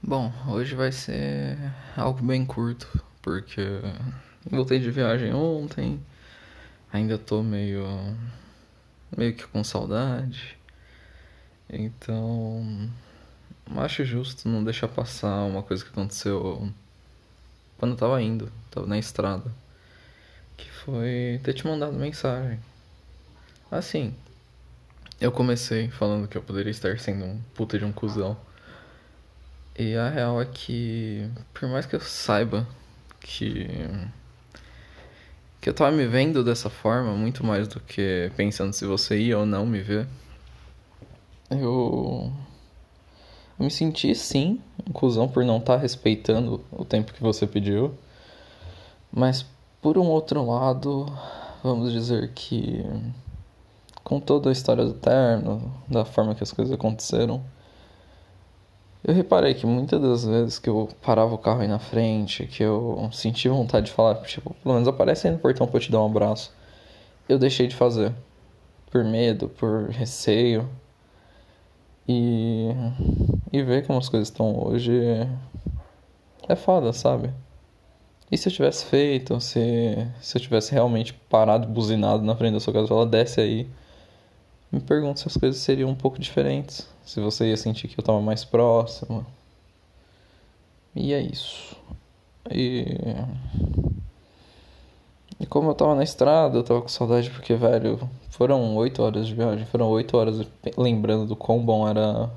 [0.00, 1.58] Bom, hoje vai ser
[1.96, 3.62] algo bem curto, porque
[4.48, 6.00] voltei de viagem ontem,
[6.92, 7.84] ainda tô meio
[9.16, 10.56] meio que com saudade.
[11.68, 12.88] Então,
[13.76, 16.72] acho justo não deixar passar uma coisa que aconteceu
[17.76, 19.52] quando eu tava indo, tava na estrada,
[20.56, 22.60] que foi ter te mandado mensagem.
[23.68, 24.14] Assim,
[25.20, 28.36] eu comecei falando que eu poderia estar sendo um puta de um cuzão.
[29.78, 32.66] E a real é que, por mais que eu saiba
[33.20, 33.68] que.
[35.60, 39.38] que eu tava me vendo dessa forma, muito mais do que pensando se você ia
[39.38, 40.08] ou não me ver,
[41.48, 42.32] eu.
[43.56, 47.46] eu me senti sim um cuzão por não estar tá respeitando o tempo que você
[47.46, 47.94] pediu.
[49.12, 49.46] Mas,
[49.80, 51.06] por um outro lado,
[51.62, 52.84] vamos dizer que.
[54.02, 57.44] com toda a história do terno, da forma que as coisas aconteceram
[59.08, 62.62] eu reparei que muitas das vezes que eu parava o carro aí na frente, que
[62.62, 65.90] eu sentia vontade de falar, tipo, pelo menos aparece aí no portão pra eu te
[65.90, 66.52] dar um abraço,
[67.26, 68.12] eu deixei de fazer.
[68.90, 70.68] Por medo, por receio.
[72.06, 72.68] E.
[73.50, 74.92] E ver como as coisas estão hoje
[76.46, 77.32] é foda, sabe?
[78.30, 82.60] E se eu tivesse feito, se, se eu tivesse realmente parado, buzinado na frente da
[82.60, 83.70] sua casa, ela desce aí
[84.70, 86.86] me pergunto se as coisas seriam um pouco diferentes.
[87.04, 89.24] Se você ia sentir que eu estava mais próximo.
[90.94, 91.76] E é isso.
[92.50, 92.84] E.
[95.40, 99.26] E como eu tava na estrada, eu tava com saudade porque, velho, foram oito horas
[99.26, 99.64] de viagem.
[99.66, 100.46] Foram oito horas
[100.76, 102.28] lembrando do quão bom era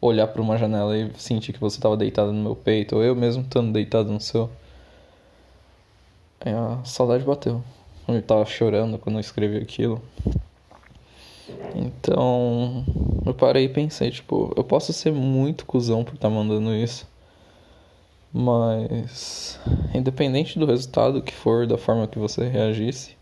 [0.00, 3.14] olhar para uma janela e sentir que você tava deitado no meu peito, ou eu
[3.14, 4.50] mesmo estando deitado no seu.
[6.40, 7.62] a saudade bateu.
[8.08, 10.02] Eu tava chorando quando eu escrevi aquilo.
[11.74, 12.84] Então,
[13.24, 17.06] eu parei e pensei, tipo, eu posso ser muito cuzão por estar tá mandando isso.
[18.32, 19.58] Mas,
[19.94, 23.16] independente do resultado que for, da forma que você reagisse,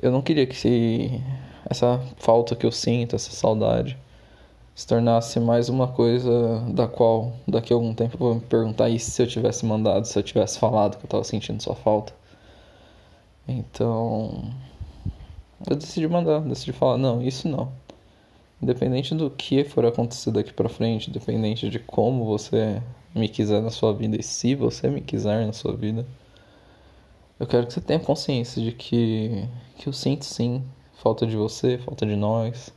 [0.00, 1.20] eu não queria que se
[1.68, 3.98] essa falta que eu sinto, essa saudade,
[4.74, 8.88] se tornasse mais uma coisa da qual daqui a algum tempo eu vou me perguntar
[8.88, 12.14] e se eu tivesse mandado, se eu tivesse falado que eu tava sentindo sua falta.
[13.46, 14.50] Então,
[15.68, 17.72] eu decidi mandar, decidi falar, não, isso não.
[18.62, 22.82] Independente do que for acontecer daqui para frente, independente de como você
[23.14, 26.06] me quiser na sua vida e se você me quiser na sua vida,
[27.38, 30.62] eu quero que você tenha consciência de que que eu sinto sim
[30.92, 32.70] falta de você, falta de nós.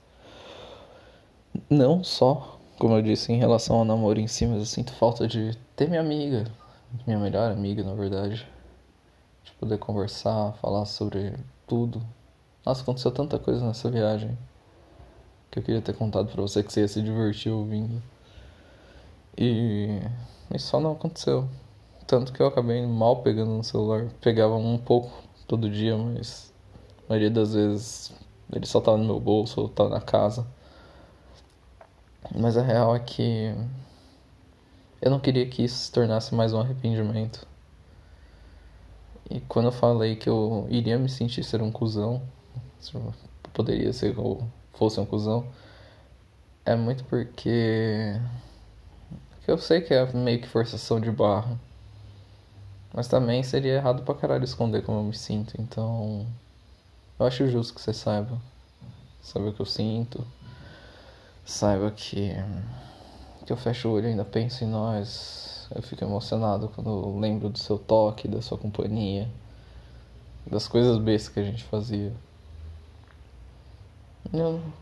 [1.70, 5.28] Não só, como eu disse, em relação ao namoro em si, mas eu sinto falta
[5.28, 6.46] de ter minha amiga,
[7.06, 8.48] minha melhor amiga, na verdade.
[9.44, 11.34] De poder conversar, falar sobre
[11.68, 12.02] tudo,
[12.66, 14.38] nossa, aconteceu tanta coisa nessa viagem
[15.52, 18.02] que eu queria ter contado pra você que você ia se divertir ouvindo.
[19.38, 20.00] E
[20.54, 21.48] isso só não aconteceu.
[22.08, 24.08] Tanto que eu acabei mal pegando no celular.
[24.22, 25.12] Pegava um pouco
[25.48, 26.54] todo dia, mas
[27.06, 28.14] a maioria das vezes
[28.52, 30.48] ele só tava no meu bolso ou tava na casa.
[32.34, 33.54] Mas a real é que
[35.02, 37.46] eu não queria que isso se tornasse mais um arrependimento.
[39.30, 42.22] E quando eu falei que eu iria me sentir ser um cuzão,
[43.54, 45.48] poderia ser ou fosse um cuzão,
[46.66, 48.20] é muito porque.
[49.32, 51.60] porque eu sei que é meio que forçação de barra.
[52.94, 56.26] Mas também seria errado pra caralho esconder como eu me sinto, então.
[57.20, 58.40] Eu acho justo que você saiba.
[59.22, 60.26] Saiba o que eu sinto.
[61.46, 62.32] Saiba que.
[63.46, 65.68] que eu fecho o olho e ainda penso em nós.
[65.74, 69.28] Eu fico emocionado quando eu lembro do seu toque, da sua companhia.
[70.46, 72.14] Das coisas bestas que a gente fazia.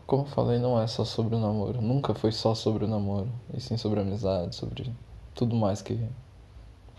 [0.06, 1.80] Como eu falei, não é só sobre o namoro.
[1.82, 3.28] Nunca foi só sobre o namoro.
[3.52, 4.90] E sim sobre a amizade, sobre
[5.34, 5.98] tudo mais que,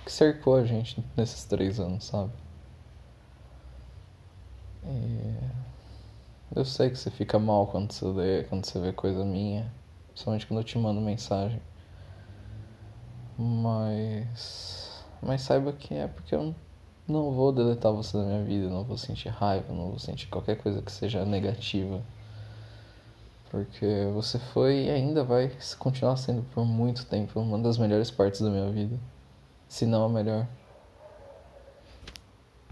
[0.06, 2.32] que cercou a gente nesses três anos, sabe?
[4.86, 5.36] E
[6.56, 9.72] eu sei que você fica mal quando você lê, quando você vê coisa minha.
[10.10, 11.60] Principalmente quando eu te mando mensagem.
[13.38, 15.04] Mas.
[15.22, 16.54] Mas saiba que é porque eu
[17.08, 20.58] não vou deletar você da minha vida, não vou sentir raiva, não vou sentir qualquer
[20.58, 22.02] coisa que seja negativa.
[23.54, 28.42] Porque você foi e ainda vai continuar sendo por muito tempo uma das melhores partes
[28.42, 29.00] da minha vida.
[29.68, 30.48] Se não a melhor.